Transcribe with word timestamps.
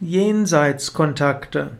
Jenseitskontakte. 0.00 1.70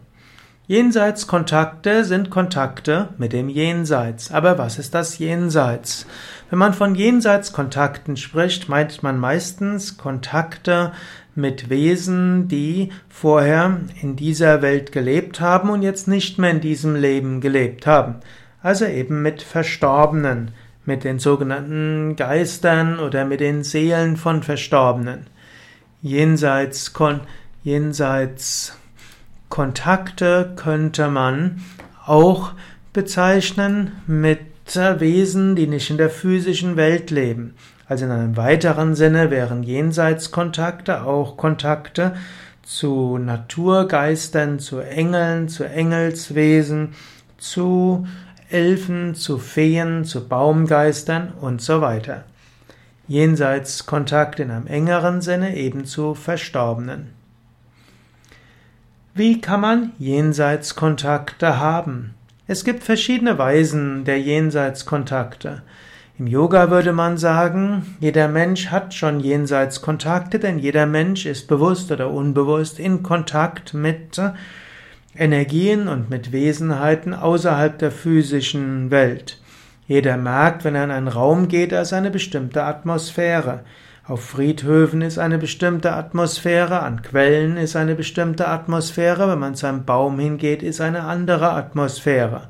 Jenseitskontakte 0.68 2.04
sind 2.04 2.30
Kontakte 2.30 3.08
mit 3.18 3.32
dem 3.32 3.48
Jenseits. 3.48 4.30
Aber 4.30 4.56
was 4.56 4.78
ist 4.78 4.94
das 4.94 5.18
Jenseits? 5.18 6.06
Wenn 6.48 6.60
man 6.60 6.74
von 6.74 6.94
Jenseitskontakten 6.94 8.16
spricht, 8.16 8.68
meint 8.68 9.02
man 9.02 9.18
meistens 9.18 9.98
Kontakte 9.98 10.92
mit 11.34 11.68
Wesen, 11.70 12.46
die 12.46 12.92
vorher 13.08 13.80
in 14.00 14.14
dieser 14.14 14.62
Welt 14.62 14.92
gelebt 14.92 15.40
haben 15.40 15.68
und 15.68 15.82
jetzt 15.82 16.06
nicht 16.06 16.38
mehr 16.38 16.52
in 16.52 16.60
diesem 16.60 16.94
Leben 16.94 17.40
gelebt 17.40 17.84
haben. 17.84 18.20
Also 18.62 18.84
eben 18.84 19.22
mit 19.22 19.42
Verstorbenen, 19.42 20.52
mit 20.84 21.02
den 21.02 21.18
sogenannten 21.18 22.14
Geistern 22.14 23.00
oder 23.00 23.24
mit 23.24 23.40
den 23.40 23.64
Seelen 23.64 24.16
von 24.16 24.44
Verstorbenen. 24.44 25.26
Jenseitskontakte 26.00 27.26
Jenseits 27.64 28.76
Kontakte 29.48 30.52
könnte 30.54 31.08
man 31.08 31.62
auch 32.04 32.52
bezeichnen 32.92 33.92
mit 34.06 34.40
Wesen, 34.74 35.56
die 35.56 35.66
nicht 35.66 35.88
in 35.88 35.96
der 35.96 36.10
physischen 36.10 36.76
Welt 36.76 37.10
leben. 37.10 37.54
Also 37.88 38.04
in 38.04 38.10
einem 38.10 38.36
weiteren 38.36 38.94
Sinne 38.94 39.30
wären 39.30 39.62
Jenseitskontakte 39.62 41.04
auch 41.04 41.38
Kontakte 41.38 42.14
zu 42.62 43.16
Naturgeistern, 43.16 44.58
zu 44.58 44.80
Engeln, 44.80 45.48
zu 45.48 45.64
Engelswesen, 45.64 46.90
zu 47.38 48.06
Elfen, 48.50 49.14
zu 49.14 49.38
Feen, 49.38 50.04
zu 50.04 50.28
Baumgeistern 50.28 51.32
und 51.40 51.62
so 51.62 51.80
weiter. 51.80 52.24
Jenseitskontakt 53.08 54.38
in 54.38 54.50
einem 54.50 54.66
engeren 54.66 55.22
Sinne 55.22 55.56
eben 55.56 55.86
zu 55.86 56.14
Verstorbenen. 56.14 57.23
Wie 59.16 59.40
kann 59.40 59.60
man 59.60 59.92
Jenseitskontakte 60.00 61.60
haben? 61.60 62.14
Es 62.48 62.64
gibt 62.64 62.82
verschiedene 62.82 63.38
Weisen 63.38 64.04
der 64.04 64.20
Jenseitskontakte. 64.20 65.62
Im 66.18 66.26
Yoga 66.26 66.68
würde 66.68 66.92
man 66.92 67.16
sagen, 67.16 67.94
jeder 68.00 68.26
Mensch 68.26 68.72
hat 68.72 68.92
schon 68.92 69.20
Jenseitskontakte, 69.20 70.40
denn 70.40 70.58
jeder 70.58 70.86
Mensch 70.86 71.26
ist 71.26 71.46
bewusst 71.46 71.92
oder 71.92 72.10
unbewusst 72.10 72.80
in 72.80 73.04
Kontakt 73.04 73.72
mit 73.72 74.20
Energien 75.16 75.86
und 75.86 76.10
mit 76.10 76.32
Wesenheiten 76.32 77.14
außerhalb 77.14 77.78
der 77.78 77.92
physischen 77.92 78.90
Welt. 78.90 79.40
Jeder 79.86 80.16
merkt, 80.16 80.64
wenn 80.64 80.74
er 80.74 80.82
in 80.82 80.90
einen 80.90 81.06
Raum 81.06 81.46
geht, 81.46 81.70
da 81.70 81.82
ist 81.82 81.92
eine 81.92 82.10
bestimmte 82.10 82.64
Atmosphäre. 82.64 83.60
Auf 84.06 84.22
Friedhöfen 84.22 85.00
ist 85.00 85.16
eine 85.18 85.38
bestimmte 85.38 85.94
Atmosphäre, 85.94 86.80
an 86.80 87.00
Quellen 87.00 87.56
ist 87.56 87.74
eine 87.74 87.94
bestimmte 87.94 88.48
Atmosphäre, 88.48 89.30
wenn 89.30 89.38
man 89.38 89.54
zu 89.54 89.66
einem 89.66 89.86
Baum 89.86 90.18
hingeht, 90.18 90.62
ist 90.62 90.82
eine 90.82 91.04
andere 91.04 91.52
Atmosphäre. 91.52 92.48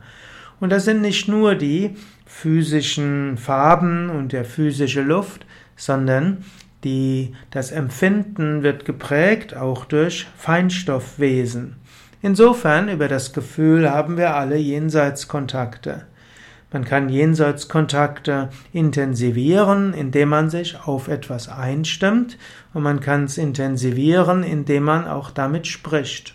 Und 0.59 0.71
das 0.71 0.85
sind 0.85 1.01
nicht 1.01 1.29
nur 1.29 1.55
die 1.55 1.95
physischen 2.27 3.39
Farben 3.39 4.11
und 4.11 4.33
der 4.33 4.45
physische 4.45 5.03
Luft, 5.03 5.47
sondern 5.77 6.39
die, 6.83 7.37
das 7.53 7.71
Empfinden 7.71 8.65
wird 8.65 8.85
geprägt 8.85 9.57
auch 9.57 9.85
durch 9.85 10.27
Feinstoffwesen. 10.37 11.77
Insofern 12.21 12.89
über 12.89 13.07
das 13.07 13.33
Gefühl 13.33 13.89
haben 13.89 14.17
wir 14.17 14.35
alle 14.35 14.57
Jenseitskontakte. 14.57 16.07
Man 16.75 16.85
kann 16.85 17.09
Jenseitskontakte 17.09 18.49
intensivieren, 18.73 19.95
indem 19.95 20.31
man 20.31 20.51
sich 20.51 20.77
auf 20.85 21.07
etwas 21.07 21.49
einstimmt 21.49 22.37
und 22.73 22.83
man 22.83 22.99
kann 22.99 23.27
es 23.27 23.39
intensivieren, 23.39 24.43
indem 24.43 24.83
man 24.83 25.07
auch 25.07 25.31
damit 25.31 25.69
spricht. 25.69 26.35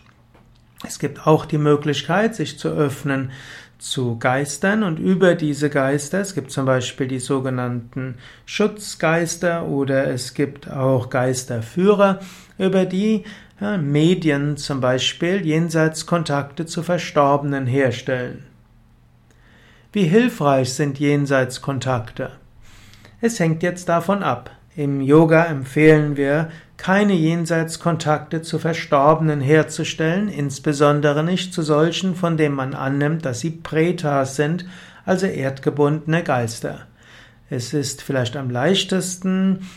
Es 0.87 0.97
gibt 0.97 1.27
auch 1.27 1.45
die 1.45 1.57
Möglichkeit, 1.57 2.35
sich 2.35 2.57
zu 2.57 2.69
öffnen 2.69 3.31
zu 3.79 4.17
Geistern 4.17 4.83
und 4.83 4.97
über 4.97 5.35
diese 5.35 5.69
Geister, 5.69 6.21
es 6.21 6.33
gibt 6.33 6.51
zum 6.51 6.65
Beispiel 6.65 7.09
die 7.09 7.19
sogenannten 7.19 8.15
Schutzgeister 8.45 9.67
oder 9.67 10.07
es 10.07 10.33
gibt 10.33 10.71
auch 10.71 11.09
Geisterführer, 11.09 12.21
über 12.57 12.85
die 12.85 13.25
Medien 13.81 14.55
zum 14.55 14.79
Beispiel 14.79 15.45
Jenseitskontakte 15.45 16.65
zu 16.65 16.81
Verstorbenen 16.81 17.67
herstellen. 17.67 18.48
Wie 19.91 20.03
hilfreich 20.03 20.73
sind 20.73 20.99
Jenseitskontakte? 20.99 22.33
Es 23.21 23.39
hängt 23.39 23.63
jetzt 23.63 23.89
davon 23.89 24.21
ab. 24.21 24.51
Im 24.75 25.01
Yoga 25.01 25.45
empfehlen 25.45 26.15
wir, 26.15 26.49
keine 26.77 27.13
Jenseitskontakte 27.13 28.43
zu 28.43 28.59
Verstorbenen 28.59 29.41
herzustellen, 29.41 30.29
insbesondere 30.29 31.23
nicht 31.23 31.55
zu 31.55 31.63
solchen, 31.63 32.13
von 32.13 32.37
denen 32.37 32.53
man 32.53 32.75
annimmt, 32.75 33.25
dass 33.25 33.39
sie 33.39 33.49
Pretas 33.49 34.35
sind, 34.35 34.63
also 35.07 35.25
erdgebundene 35.25 36.21
Geister. 36.23 36.81
Es 37.49 37.73
ist 37.73 38.03
vielleicht 38.03 38.37
am 38.37 38.51
leichtesten, 38.51 39.67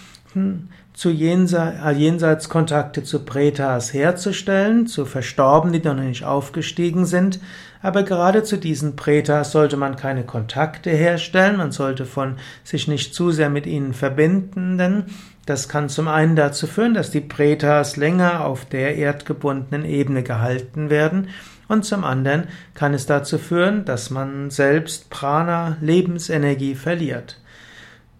zu 0.94 1.10
äh, 1.10 1.92
Jenseitskontakte 1.92 3.02
zu 3.02 3.24
Pretas 3.24 3.92
herzustellen, 3.92 4.86
zu 4.86 5.04
Verstorbenen, 5.04 5.80
die 5.80 5.88
noch 5.88 5.94
nicht 5.94 6.24
aufgestiegen 6.24 7.06
sind. 7.06 7.40
Aber 7.82 8.02
gerade 8.02 8.42
zu 8.44 8.58
diesen 8.58 8.94
Pretas 8.94 9.52
sollte 9.52 9.76
man 9.76 9.96
keine 9.96 10.24
Kontakte 10.24 10.90
herstellen, 10.90 11.56
man 11.56 11.72
sollte 11.72 12.06
von 12.06 12.36
sich 12.62 12.86
nicht 12.86 13.14
zu 13.14 13.32
sehr 13.32 13.50
mit 13.50 13.66
ihnen 13.66 13.92
verbinden, 13.92 14.78
denn 14.78 15.04
das 15.46 15.68
kann 15.68 15.88
zum 15.88 16.06
einen 16.06 16.36
dazu 16.36 16.68
führen, 16.68 16.94
dass 16.94 17.10
die 17.10 17.20
Pretas 17.20 17.96
länger 17.96 18.44
auf 18.44 18.64
der 18.64 18.96
erdgebundenen 18.96 19.84
Ebene 19.84 20.22
gehalten 20.22 20.88
werden 20.88 21.28
und 21.66 21.84
zum 21.84 22.04
anderen 22.04 22.44
kann 22.74 22.94
es 22.94 23.06
dazu 23.06 23.38
führen, 23.38 23.84
dass 23.84 24.10
man 24.10 24.50
selbst 24.50 25.10
Prana, 25.10 25.78
Lebensenergie 25.80 26.74
verliert. 26.74 27.38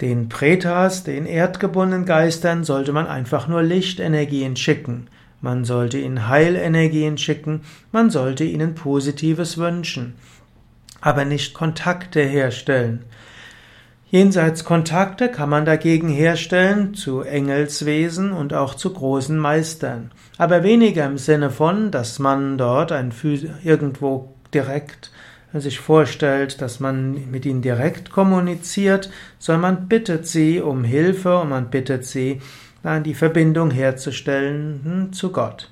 Den 0.02 0.28
Pretas, 0.28 1.04
den 1.04 1.26
erdgebundenen 1.26 2.04
Geistern, 2.04 2.64
sollte 2.64 2.92
man 2.92 3.06
einfach 3.06 3.46
nur 3.46 3.62
Lichtenergien 3.62 4.56
schicken. 4.56 5.06
Man 5.40 5.64
sollte 5.64 5.96
ihnen 5.96 6.28
Heilenergien 6.28 7.18
schicken, 7.18 7.60
man 7.92 8.10
sollte 8.10 8.42
ihnen 8.42 8.74
Positives 8.74 9.58
wünschen, 9.58 10.14
aber 11.00 11.24
nicht 11.24 11.54
Kontakte 11.54 12.20
herstellen. 12.20 13.04
Jenseits 14.10 14.64
Kontakte 14.64 15.30
kann 15.30 15.48
man 15.48 15.64
dagegen 15.64 16.08
herstellen 16.08 16.94
zu 16.94 17.22
Engelswesen 17.22 18.32
und 18.32 18.54
auch 18.54 18.74
zu 18.74 18.92
großen 18.92 19.38
Meistern, 19.38 20.10
aber 20.36 20.64
weniger 20.64 21.06
im 21.06 21.16
Sinne 21.16 21.50
von, 21.50 21.92
dass 21.92 22.19
man 22.19 22.58
dort 22.58 22.90
ein 22.90 23.12
irgendwo 23.62 24.34
direkt 24.52 25.12
sich 25.60 25.80
vorstellt, 25.80 26.62
dass 26.62 26.80
man 26.80 27.30
mit 27.30 27.44
ihnen 27.44 27.62
direkt 27.62 28.10
kommuniziert, 28.10 29.10
sondern 29.38 29.60
man 29.60 29.88
bittet 29.88 30.26
sie 30.26 30.60
um 30.60 30.84
Hilfe 30.84 31.38
und 31.38 31.50
man 31.50 31.70
bittet 31.70 32.04
sie, 32.04 32.40
die 33.04 33.14
Verbindung 33.14 33.70
herzustellen 33.70 34.80
hm, 34.84 35.12
zu 35.12 35.30
Gott. 35.30 35.70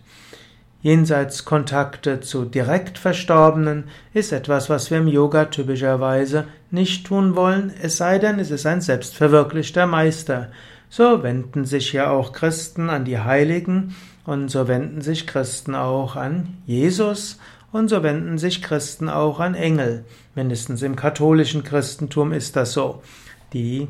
Jenseitskontakte 0.83 2.21
zu 2.21 2.45
direkt 2.47 2.99
Verstorbenen 2.99 3.85
ist 4.15 4.33
etwas, 4.33 4.71
was 4.71 4.91
wir 4.91 4.99
im 4.99 5.09
Yoga 5.09 5.47
typischerweise 5.47 6.47
nicht 6.71 7.07
tun 7.07 7.37
wollen, 7.37 7.73
es 7.83 7.99
sei 7.99 8.19
denn, 8.19 8.39
es 8.39 8.51
ist 8.51 8.65
ein 8.65 8.81
selbstverwirklichter 8.81 9.87
Meister. 9.87 10.51
So 10.89 11.23
wenden 11.23 11.67
sich 11.67 11.93
ja 11.93 12.11
auch 12.11 12.33
Christen 12.33 12.89
an 12.89 13.05
die 13.05 13.19
Heiligen 13.19 13.95
und 14.25 14.49
so 14.49 14.69
wenden 14.69 15.03
sich 15.03 15.27
Christen 15.27 15.75
auch 15.75 16.17
an 16.17 16.57
Jesus 16.67 17.39
und 17.73 17.89
so 17.89 18.03
wenden 18.03 18.39
sich 18.39 18.63
Christen 18.63 19.09
auch 19.09 19.41
an 19.41 19.55
Engel. 19.55 20.05
Mindestens 20.35 20.83
im 20.83 20.97
katholischen 20.97 21.65
Christentum 21.65 22.33
ist 22.33 22.57
das 22.57 22.73
so. 22.73 23.03
Die 23.53 23.89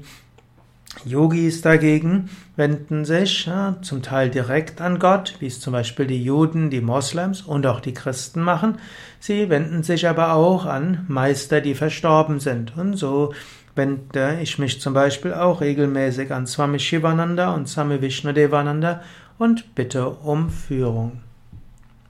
Yogis 1.04 1.62
dagegen 1.62 2.30
wenden 2.56 3.04
sich 3.04 3.46
ja, 3.46 3.76
zum 3.80 4.02
Teil 4.02 4.28
direkt 4.28 4.80
an 4.80 4.98
Gott, 4.98 5.36
wie 5.38 5.46
es 5.46 5.60
zum 5.60 5.72
Beispiel 5.72 6.06
die 6.06 6.22
Juden, 6.22 6.68
die 6.68 6.80
Moslems 6.80 7.42
und 7.42 7.66
auch 7.66 7.80
die 7.80 7.94
Christen 7.94 8.42
machen. 8.42 8.78
Sie 9.18 9.48
wenden 9.48 9.82
sich 9.82 10.08
aber 10.08 10.34
auch 10.34 10.66
an 10.66 11.04
Meister, 11.08 11.60
die 11.60 11.74
verstorben 11.74 12.40
sind. 12.40 12.76
Und 12.76 12.96
so 12.96 13.32
wende 13.74 14.38
ich 14.42 14.58
mich 14.58 14.80
zum 14.80 14.92
Beispiel 14.92 15.32
auch 15.32 15.60
regelmäßig 15.60 16.32
an 16.32 16.46
Swami 16.46 16.80
Shivananda 16.80 17.54
und 17.54 17.68
Swami 17.68 18.02
Vishnu 18.02 18.32
Devananda 18.32 19.00
und 19.38 19.74
bitte 19.74 20.10
um 20.10 20.50
Führung. 20.50 21.20